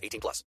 18 0.00 0.20
plus. 0.20 0.44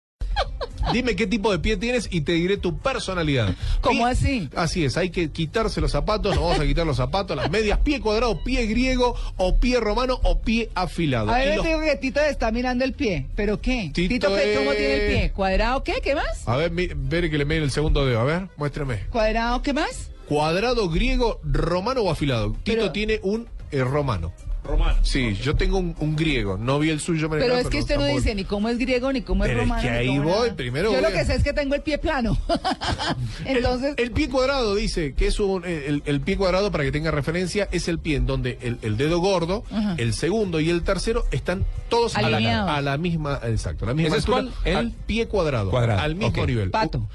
Dime 0.93 1.15
qué 1.15 1.27
tipo 1.27 1.51
de 1.51 1.59
pie 1.59 1.75
tienes 1.77 2.07
y 2.11 2.21
te 2.21 2.33
diré 2.33 2.55
tu 2.57 2.77
personalidad. 2.77 3.53
¿Cómo 3.81 4.03
Pie- 4.05 4.11
así? 4.11 4.49
Así 4.55 4.85
es, 4.85 4.95
hay 4.95 5.09
que 5.09 5.31
quitarse 5.31 5.81
los 5.81 5.91
zapatos, 5.91 6.33
nos 6.35 6.43
vamos 6.43 6.59
a 6.59 6.65
quitar 6.65 6.85
los 6.85 6.95
zapatos, 6.97 7.35
las 7.35 7.49
medias, 7.51 7.79
pie 7.79 7.99
cuadrado, 7.99 8.41
pie 8.43 8.65
griego, 8.67 9.15
o 9.35 9.57
pie 9.57 9.79
romano, 9.79 10.19
o 10.23 10.39
pie 10.39 10.69
afilado. 10.75 11.29
A 11.31 11.39
ver, 11.39 11.55
los- 11.55 11.63
te 11.65 11.69
digo 11.73 11.81
que 11.81 11.95
Tito 11.97 12.21
está 12.21 12.51
mirando 12.51 12.85
el 12.85 12.93
pie. 12.93 13.27
¿Pero 13.35 13.59
qué? 13.59 13.91
Tito 13.93 14.27
¿qué- 14.33 14.53
¿cómo 14.57 14.71
es- 14.71 14.77
tiene 14.77 14.93
el 15.07 15.11
pie? 15.13 15.31
¿Cuadrado 15.31 15.83
qué? 15.83 15.95
¿Qué 16.01 16.15
más? 16.15 16.47
A 16.47 16.55
ver, 16.55 16.71
mi- 16.71 16.87
ver 16.93 17.29
que 17.29 17.37
le 17.37 17.43
meten 17.45 17.63
el 17.63 17.71
segundo 17.71 18.05
dedo, 18.05 18.21
a 18.21 18.23
ver, 18.23 18.47
muéstrame. 18.55 19.07
¿Cuadrado 19.09 19.61
qué 19.61 19.73
más? 19.73 20.11
Cuadrado, 20.29 20.89
griego, 20.89 21.39
romano 21.43 22.01
o 22.01 22.11
afilado. 22.11 22.51
Tito 22.63 22.77
Pero- 22.77 22.91
tiene 22.91 23.19
un 23.23 23.49
eh, 23.71 23.83
romano. 23.83 24.31
Romano. 24.67 24.99
Sí, 25.01 25.33
yo 25.41 25.55
tengo 25.55 25.77
un, 25.77 25.95
un 25.99 26.15
griego, 26.15 26.57
no 26.57 26.77
vi 26.79 26.89
el 26.89 26.99
suyo. 26.99 27.29
Pero 27.29 27.55
es 27.57 27.67
que 27.67 27.79
usted 27.79 27.97
no 27.97 28.05
dice 28.05 28.35
ni 28.35 28.43
cómo 28.43 28.69
es 28.69 28.77
griego, 28.77 29.11
ni 29.11 29.21
cómo 29.21 29.43
es 29.45 29.49
Pero 29.49 29.61
es 29.61 29.67
romano. 29.67 29.81
que 29.81 29.89
ahí 29.89 30.19
voy, 30.19 30.25
nada. 30.27 30.55
primero 30.55 30.89
Yo 30.89 30.93
voy 30.93 31.01
lo 31.01 31.07
a- 31.07 31.11
que 31.11 31.25
sé 31.25 31.35
es 31.35 31.43
que 31.43 31.53
tengo 31.53 31.73
el 31.75 31.81
pie 31.81 31.97
plano. 31.97 32.37
Entonces, 33.45 33.93
El, 33.97 34.05
el 34.05 34.11
pie 34.11 34.29
cuadrado 34.29 34.75
dice 34.75 35.13
que 35.13 35.27
es 35.27 35.39
un. 35.39 35.63
El, 35.65 36.03
el 36.05 36.21
pie 36.21 36.37
cuadraado, 36.37 36.71
para 36.71 36.83
que 36.83 36.91
tenga 36.91 37.11
referencia, 37.11 37.67
es 37.71 37.87
el 37.87 37.99
pie 37.99 38.17
en 38.17 38.25
donde 38.25 38.57
el, 38.61 38.77
el 38.81 38.97
dedo 38.97 39.19
gordo, 39.19 39.63
Ajá. 39.71 39.95
el 39.97 40.13
segundo 40.13 40.59
y 40.59 40.69
el 40.69 40.83
tercero 40.83 41.23
están 41.31 41.65
todos 41.89 42.15
a 42.15 42.21
la, 42.21 42.37
Alineados. 42.37 42.69
a 42.71 42.81
la 42.81 42.97
misma. 42.97 43.39
Exacto, 43.43 43.85
a 43.85 43.89
la 43.89 43.93
misma 43.93 44.09
¿Ese 44.09 44.17
es 44.19 44.25
cuál? 44.25 44.51
El- 44.65 44.75
al 44.77 44.91
pie 44.91 45.27
cuadrado. 45.27 45.69
Cuadrado, 45.71 46.01
Al 46.01 46.15
mismo 46.15 46.45
nivel. 46.45 46.69
pato. 46.71 47.07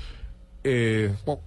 Eh, 0.64 1.12
po- 1.24 1.42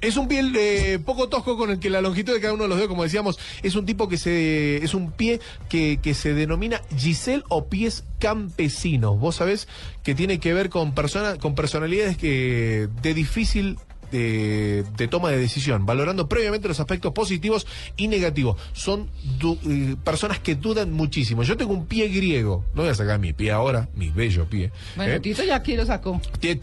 Es 0.00 0.18
un 0.18 0.28
pie 0.28 0.42
eh, 0.56 0.98
poco 0.98 1.28
tosco 1.28 1.56
con 1.56 1.70
el 1.70 1.78
que 1.78 1.88
la 1.88 2.02
longitud 2.02 2.34
de 2.34 2.40
cada 2.40 2.52
uno 2.52 2.64
de 2.64 2.68
los 2.68 2.76
dedos, 2.76 2.90
como 2.90 3.04
decíamos, 3.04 3.38
es 3.62 3.74
un 3.74 3.86
tipo 3.86 4.06
que 4.08 4.18
se. 4.18 4.84
Es 4.84 4.92
un 4.92 5.12
pie 5.12 5.40
que, 5.70 5.98
que 6.02 6.12
se 6.12 6.34
denomina 6.34 6.82
Giselle 6.94 7.44
o 7.48 7.68
pies 7.68 8.04
campesinos. 8.18 9.18
Vos 9.18 9.36
sabés 9.36 9.66
que 10.02 10.14
tiene 10.14 10.40
que 10.40 10.52
ver 10.52 10.68
con, 10.68 10.94
persona, 10.94 11.38
con 11.38 11.54
personalidades 11.54 12.18
que 12.18 12.88
de 13.00 13.14
difícil 13.14 13.78
de, 14.18 14.84
de 14.96 15.08
toma 15.08 15.30
de 15.30 15.38
decisión, 15.38 15.86
valorando 15.86 16.28
previamente 16.28 16.68
los 16.68 16.78
aspectos 16.80 17.12
positivos 17.12 17.66
y 17.96 18.08
negativos. 18.08 18.56
Son 18.72 19.08
du- 19.38 19.58
eh, 19.68 19.96
personas 20.04 20.38
que 20.38 20.54
dudan 20.54 20.92
muchísimo. 20.92 21.42
Yo 21.42 21.56
tengo 21.56 21.72
un 21.72 21.86
pie 21.86 22.08
griego, 22.08 22.64
no 22.74 22.82
voy 22.82 22.90
a 22.90 22.94
sacar 22.94 23.18
mi 23.18 23.32
pie 23.32 23.50
ahora, 23.50 23.88
mi 23.94 24.10
bello 24.10 24.46
pie. 24.46 24.70
Bueno, 24.96 25.12
¿eh? 25.14 25.20
Tito 25.20 25.42
ya 25.44 25.56
aquí 25.56 25.76
lo 25.76 25.84
sacó. 25.84 26.20
Tito 26.40 26.58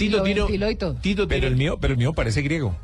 todo. 0.78 0.96
Tito 0.96 1.28
Pero 1.28 1.42
tiene- 1.42 1.48
el 1.48 1.56
mío, 1.56 1.78
pero 1.80 1.94
el 1.94 1.98
mío 2.00 2.14
parece 2.14 2.42
griego. 2.42 2.76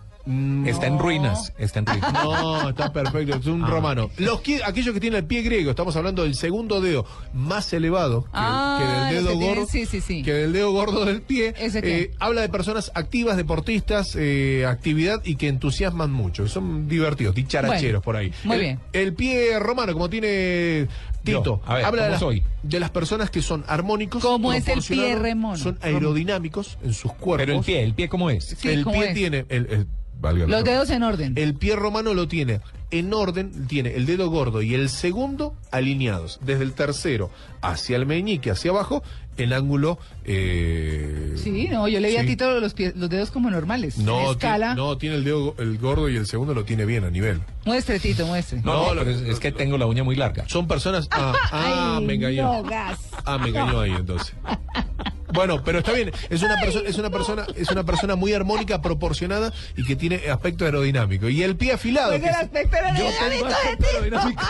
Está 0.65 0.87
en 0.87 0.99
ruinas. 0.99 1.53
Está 1.57 1.79
en 1.79 1.85
ruinas. 1.85 2.13
No, 2.23 2.69
está 2.69 2.91
perfecto, 2.91 3.37
es 3.37 3.45
un 3.45 3.63
Ah, 3.63 3.67
romano. 3.67 4.09
Los 4.17 4.41
que- 4.41 4.61
aquellos 4.63 4.93
que 4.93 4.99
tienen 4.99 5.19
el 5.19 5.25
pie 5.25 5.41
griego, 5.41 5.69
estamos 5.69 5.95
hablando 5.95 6.23
del 6.23 6.35
segundo 6.35 6.81
dedo 6.81 7.05
más 7.33 7.71
elevado 7.73 8.23
que, 8.23 8.29
Ah, 8.33 9.07
que 9.09 9.15
del 9.15 9.23
dedo 9.25 9.39
que 9.39 9.45
gordo, 9.45 9.65
sí, 9.67 9.85
sí, 9.85 10.01
sí. 10.01 10.23
que 10.23 10.33
del 10.33 10.53
dedo 10.53 10.71
gordo 10.71 11.05
del 11.05 11.21
pie. 11.21 11.53
Eh, 11.57 12.11
habla 12.19 12.41
de 12.41 12.49
personas 12.49 12.91
activas, 12.95 13.37
deportistas, 13.37 14.15
eh, 14.19 14.65
actividad 14.67 15.21
y 15.23 15.35
que 15.35 15.47
entusiasman 15.47 16.11
mucho, 16.11 16.43
que 16.43 16.49
son 16.49 16.87
divertidos, 16.87 17.33
dicharacheros 17.35 17.81
Bueno, 17.81 18.01
por 18.01 18.15
ahí. 18.17 18.33
muy 18.43 18.55
el, 18.55 18.61
bien. 18.61 18.79
El 18.93 19.13
pie 19.13 19.57
romano, 19.59 19.93
como 19.93 20.09
tiene 20.09 20.87
Tito, 21.23 21.43
Yo, 21.43 21.61
a 21.65 21.75
ver, 21.75 21.85
habla 21.85 22.01
de 22.03 22.07
¿cómo 22.09 22.11
las, 22.11 22.19
soy? 22.19 22.43
de 22.63 22.79
las 22.79 22.89
personas 22.89 23.29
que 23.29 23.41
son 23.41 23.63
armónicos, 23.67 24.21
¿Cómo 24.23 24.53
es 24.53 24.67
el 24.67 24.81
pie 24.81 25.15
remono? 25.15 25.57
Son 25.57 25.77
aerodinámicos 25.81 26.77
en 26.83 26.93
sus 26.93 27.11
cuerpos. 27.13 27.45
Pero 27.45 27.57
el 27.59 27.65
pie, 27.65 27.83
¿el 27.83 27.93
pie 27.93 28.07
cómo 28.09 28.29
es? 28.29 28.55
Sí, 28.57 28.69
el 28.69 28.83
¿cómo 28.83 28.99
pie 28.99 29.09
es? 29.09 29.13
tiene 29.15 29.45
el, 29.49 29.65
el- 29.67 29.87
valga 30.19 30.47
Los 30.47 30.63
dedos 30.63 30.89
en 30.89 31.03
orden. 31.03 31.33
el 31.35 31.55
pie 31.55 31.75
romano 31.75 32.13
lo 32.13 32.27
tiene 32.27 32.61
en 32.89 33.13
orden, 33.13 33.67
tiene 33.67 33.95
el 33.95 34.05
dedo 34.05 34.29
gordo 34.29 34.61
y 34.61 34.73
el 34.73 34.89
segundo 34.89 35.53
alineados, 35.71 36.39
desde 36.41 36.63
el 36.63 36.73
tercero 36.73 37.29
hacia 37.61 37.97
el 37.97 38.05
meñique, 38.05 38.49
hacia 38.49 38.71
abajo, 38.71 39.03
en 39.35 39.51
ángulo... 39.51 39.99
eh, 40.23 41.33
Sí, 41.37 41.67
no, 41.69 41.87
yo 41.89 41.99
le 41.99 42.09
vi 42.09 42.17
a 42.17 42.21
sí. 42.21 42.27
Tito 42.27 42.59
los, 42.61 42.73
pies- 42.75 42.95
los 42.95 43.09
dedos 43.09 43.29
como 43.31 43.49
normales. 43.49 43.97
No, 43.97 44.31
escala. 44.31 44.73
no, 44.73 44.97
tiene 44.97 45.15
el 45.17 45.23
dedo 45.25 45.53
el 45.59 45.77
gordo 45.77 46.07
y 46.09 46.15
el 46.15 46.25
segundo 46.27 46.53
lo 46.53 46.63
tiene 46.63 46.85
bien 46.85 47.03
a 47.03 47.11
nivel. 47.11 47.41
Muestre, 47.65 47.99
Tito, 47.99 48.25
muestre. 48.25 48.61
No, 48.63 48.73
No, 48.87 48.93
no, 48.95 48.99
pero 49.03 49.11
es, 49.11 49.21
es 49.21 49.39
que 49.39 49.51
tengo 49.51 49.77
la 49.77 49.85
uña 49.85 50.03
muy 50.05 50.15
larga. 50.15 50.45
Son 50.47 50.65
personas... 50.67 51.07
Ah, 51.11 51.33
ah, 51.51 51.95
Ay, 51.99 52.05
me 52.05 52.13
engañó. 52.15 52.43
no, 52.53 52.63
gas. 52.63 52.99
Ah, 53.25 53.37
me 53.37 53.49
engañó 53.49 53.81
ahí 53.81 53.91
entonces. 53.91 54.33
Bueno, 55.33 55.63
pero 55.63 55.79
está 55.79 55.91
bien. 55.93 56.11
Es 56.29 56.41
una 56.41 56.55
persona, 56.59 56.89
es 56.89 56.97
una 56.97 57.09
persona, 57.09 57.47
es 57.55 57.69
una 57.71 57.83
persona 57.83 58.15
muy 58.15 58.33
armónica, 58.33 58.81
proporcionada 58.81 59.53
y 59.75 59.83
que 59.83 59.95
tiene 59.95 60.29
aspecto 60.29 60.65
aerodinámico. 60.65 61.29
Y 61.29 61.43
el 61.43 61.55
pie 61.55 61.73
afilado. 61.73 62.09
Pues 62.09 62.21
que 62.21 62.29
el 62.29 62.35
aspecto 62.35 62.75
aerodinámico. 62.77 64.41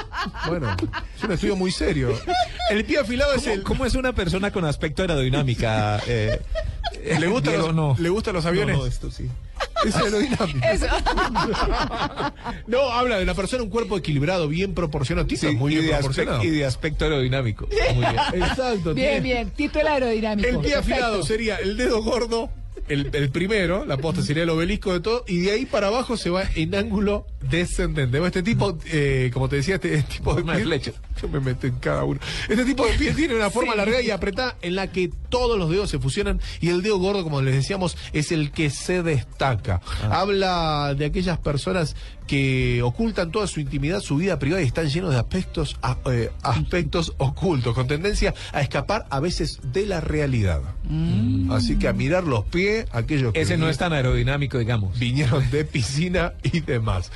Bueno, 0.48 0.76
es 1.18 1.24
un 1.24 1.32
estudio 1.32 1.56
muy 1.56 1.72
serio. 1.72 2.14
El 2.70 2.86
pie 2.86 3.00
afilado 3.00 3.34
es 3.34 3.44
¿Cómo, 3.44 3.54
el. 3.54 3.64
cómo 3.64 3.86
es 3.86 3.96
una 3.96 4.14
persona 4.14 4.52
con 4.52 4.66
aspecto 4.66 5.02
aerodinámica? 5.04 6.00
Eh, 6.08 6.40
¿Le 7.20 7.28
gustan 7.28 7.54
Diego, 7.54 7.68
los, 7.68 7.76
no. 7.76 7.96
¿Le 8.00 8.10
gustan 8.10 8.34
los 8.34 8.46
aviones? 8.46 8.76
No, 8.76 8.84
no, 8.84 8.88
esto 8.88 9.12
sí. 9.12 9.30
Es 9.86 9.96
aerodinámico. 9.96 10.60
Eso. 10.72 10.88
No, 12.68 12.92
habla 12.92 13.18
de 13.18 13.24
una 13.24 13.34
persona, 13.34 13.64
un 13.64 13.70
cuerpo 13.70 13.98
equilibrado, 13.98 14.48
bien 14.48 14.74
proporcionado. 14.74 15.28
Tito 15.28 15.42
Sí, 15.42 15.48
es 15.48 15.54
muy 15.56 15.74
y, 15.74 15.76
bien 15.76 15.88
de 15.88 15.94
proporcionado. 15.98 16.38
aspecto, 16.38 16.54
y 16.56 16.58
de 16.60 16.66
aspecto 16.66 17.06
aerodinámico. 17.06 17.68
Muy 17.96 18.06
bien. 18.06 18.16
Exacto. 18.44 18.94
Bien, 18.94 19.24
bien. 19.24 19.50
Tito 19.52 19.80
el 19.80 19.88
aerodinámico. 19.88 20.48
El 20.50 20.60
pie 20.60 20.76
afilado 20.76 21.24
sería 21.24 21.58
el 21.58 21.78
dedo 21.78 22.02
gordo, 22.04 22.50
el, 22.90 23.10
el 23.14 23.30
primero, 23.30 23.86
la 23.86 23.98
posta 23.98 24.22
sería 24.22 24.44
el 24.44 24.50
obelisco 24.50 24.94
de 24.94 25.00
todo, 25.00 25.24
y 25.28 25.40
de 25.40 25.52
ahí 25.52 25.66
para 25.66 25.88
abajo 25.88 26.18
se 26.18 26.30
va 26.30 26.44
en 26.56 26.74
ángulo 26.76 27.26
descendente. 27.50 28.24
Este 28.26 28.44
tipo, 28.44 28.78
eh, 28.86 29.30
como 29.34 29.50
te 29.50 29.58
decía, 29.58 29.76
este 29.76 30.02
tipo 30.04 30.32
de 30.34 30.42
Forma 30.42 30.54
de 30.56 30.60
pie- 30.64 30.66
flecha. 30.66 30.92
Yo 31.22 31.28
me 31.30 31.40
meto 31.40 31.66
en 31.68 31.76
cada 31.80 32.04
uno. 32.04 32.20
Este 32.48 32.64
tipo 32.66 32.86
de 32.86 32.94
pie 32.94 33.12
tiene 33.14 33.36
una 33.36 33.50
forma 33.50 33.74
larga 33.76 34.02
y 34.02 34.12
apretada 34.12 34.56
en 34.62 34.76
la 34.76 34.92
que 34.92 35.10
todos 35.30 35.58
los 35.58 35.70
dedos 35.70 35.90
se 35.90 35.98
fusionan 36.00 36.40
y 36.62 36.70
el 36.70 36.82
dedo 36.84 37.00
gordo, 37.00 37.24
como 37.24 37.42
les 37.42 37.56
decíamos, 37.56 37.98
es 38.14 38.32
el 38.32 38.52
que 38.52 38.70
se 38.70 39.02
destaca. 39.04 39.82
Habla 40.04 40.94
de 40.98 41.06
aquellas 41.06 41.40
personas 41.40 41.96
que 42.28 42.82
ocultan 42.84 43.32
toda 43.32 43.48
su 43.48 43.60
intimidad, 43.62 44.02
su 44.02 44.18
vida 44.18 44.38
privada 44.38 44.62
y 44.62 44.66
están 44.66 44.90
llenos 44.90 45.12
de 45.12 45.18
aspectos, 45.20 45.78
a- 45.82 45.98
eh, 46.12 46.30
aspectos 46.44 47.14
ocultos, 47.18 47.74
con 47.74 47.88
tendencia 47.88 48.34
a 48.52 48.62
escapar 48.62 49.06
a 49.10 49.20
veces 49.20 49.60
de 49.64 49.86
la 49.86 50.02
realidad. 50.02 50.62
Así 51.52 51.78
que 51.78 51.88
a 51.88 51.94
mirar 51.94 52.24
los 52.24 52.46
pies, 52.46 52.86
aquellos 52.92 53.34
que 53.34 53.42
Ese 53.42 53.58
no 53.58 53.70
es 53.70 53.78
tan 53.78 53.94
aerodinámico, 53.94 54.58
digamos. 54.58 54.98
vinieron 55.00 55.50
de 55.52 55.66
piscina 55.66 56.34
y 56.44 56.62
demás. 56.62 57.12